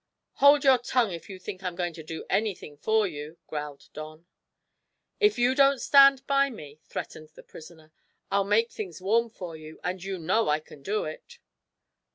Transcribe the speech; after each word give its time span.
"Hold 0.41 0.63
your 0.63 0.79
tongue 0.79 1.11
if 1.11 1.29
you 1.29 1.37
think 1.37 1.61
I'm 1.61 1.75
going 1.75 1.93
to 1.93 2.01
do 2.01 2.25
anything 2.27 2.75
for 2.75 3.05
you," 3.05 3.37
growled 3.45 3.87
Don. 3.93 4.25
"If 5.19 5.37
you 5.37 5.53
don't 5.53 5.77
stand 5.77 6.25
by 6.25 6.49
me," 6.49 6.79
threatened 6.85 7.29
the 7.35 7.43
prisoner, 7.43 7.93
"I'll 8.31 8.43
make 8.43 8.71
things 8.71 8.99
warm 8.99 9.29
for 9.29 9.55
you 9.55 9.79
and 9.83 10.03
you 10.03 10.17
know 10.17 10.49
I 10.49 10.59
can 10.59 10.81
do 10.81 11.05
it!" 11.05 11.37